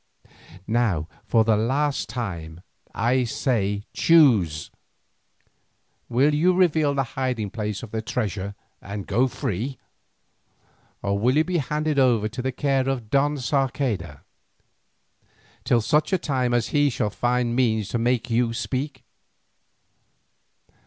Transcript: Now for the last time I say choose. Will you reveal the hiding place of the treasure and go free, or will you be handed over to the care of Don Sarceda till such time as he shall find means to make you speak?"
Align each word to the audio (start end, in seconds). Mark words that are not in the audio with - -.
Now 0.65 1.07
for 1.27 1.43
the 1.43 1.55
last 1.55 2.09
time 2.09 2.61
I 2.91 3.23
say 3.23 3.83
choose. 3.93 4.71
Will 6.09 6.33
you 6.33 6.55
reveal 6.55 6.95
the 6.95 7.03
hiding 7.13 7.51
place 7.51 7.83
of 7.83 7.91
the 7.91 8.01
treasure 8.01 8.55
and 8.81 9.05
go 9.05 9.27
free, 9.27 9.77
or 11.03 11.19
will 11.19 11.37
you 11.37 11.43
be 11.43 11.59
handed 11.59 11.99
over 11.99 12.27
to 12.27 12.41
the 12.41 12.51
care 12.51 12.89
of 12.89 13.11
Don 13.11 13.37
Sarceda 13.37 14.21
till 15.65 15.81
such 15.81 16.09
time 16.19 16.51
as 16.51 16.69
he 16.69 16.89
shall 16.89 17.11
find 17.11 17.55
means 17.55 17.87
to 17.89 17.99
make 17.99 18.27
you 18.27 18.55
speak?" 18.55 19.03